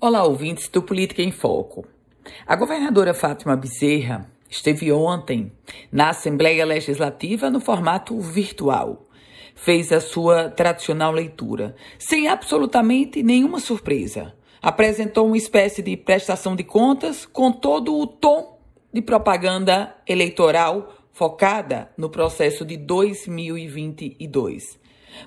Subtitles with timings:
[0.00, 1.86] Olá, ouvintes do Política em Foco.
[2.46, 5.52] A governadora Fátima Bezerra esteve ontem
[5.90, 9.08] na Assembleia Legislativa no formato virtual.
[9.54, 14.34] Fez a sua tradicional leitura, sem absolutamente nenhuma surpresa.
[14.60, 18.58] Apresentou uma espécie de prestação de contas com todo o tom
[18.92, 24.78] de propaganda eleitoral focada no processo de 2022.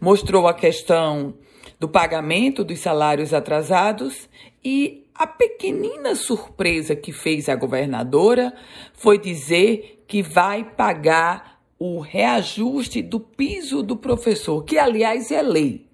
[0.00, 1.34] Mostrou a questão
[1.78, 4.28] do pagamento dos salários atrasados
[4.64, 8.52] e a pequenina surpresa que fez a governadora
[8.94, 15.86] foi dizer que vai pagar o reajuste do piso do professor, que aliás é lei,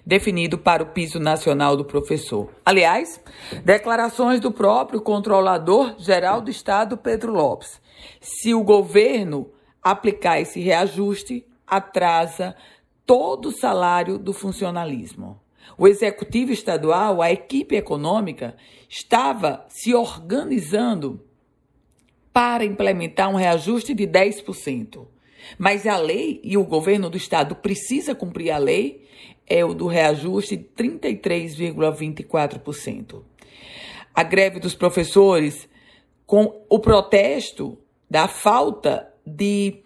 [0.05, 2.49] definido para o piso nacional do professor.
[2.63, 3.19] Aliás,
[3.63, 7.81] declarações do próprio controlador geral do estado, Pedro Lopes.
[8.21, 9.49] Se o governo
[9.81, 12.55] aplicar esse reajuste, atrasa
[13.05, 15.39] todo o salário do funcionalismo.
[15.77, 18.55] O executivo estadual, a equipe econômica,
[18.87, 21.23] estava se organizando
[22.31, 25.07] para implementar um reajuste de 10%.
[25.57, 29.07] Mas a lei e o governo do estado precisa cumprir a lei
[29.47, 33.23] é o do reajuste de 33,24%.
[34.13, 35.69] A greve dos professores
[36.25, 37.77] com o protesto
[38.09, 39.81] da falta de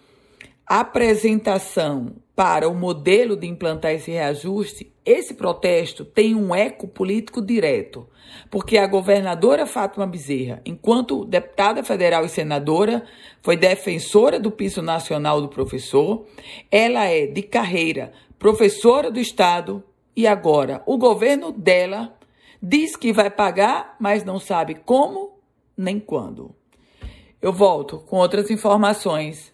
[0.66, 8.08] apresentação para o modelo de implantar esse reajuste, esse protesto tem um eco político direto,
[8.50, 13.04] porque a governadora Fátima Bezerra, enquanto deputada federal e senadora,
[13.42, 16.26] foi defensora do piso nacional do professor,
[16.72, 19.84] ela é de carreira professora do estado
[20.16, 22.18] e agora o governo dela
[22.64, 25.42] diz que vai pagar, mas não sabe como
[25.76, 26.56] nem quando.
[27.42, 29.54] Eu volto com outras informações